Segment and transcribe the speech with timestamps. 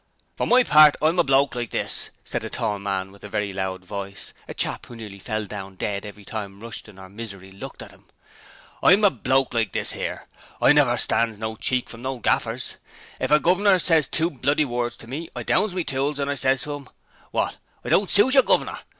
[0.35, 3.53] 'For my part, I'm a bloke like this,' said a tall man with a very
[3.53, 7.83] loud voice a chap who nearly fell down dead every time Rushton or Misery looked
[7.83, 8.05] at him.
[8.81, 10.27] 'I'm a bloke like this 'ere:
[10.59, 12.77] I never stands no cheek from no gaffers!
[13.19, 16.33] If a guv'nor ses two bloody words to me, I downs me tools and I
[16.33, 16.89] ses to 'im,
[17.31, 17.57] "Wot!
[17.87, 18.79] Don't I suit yer, guv'ner?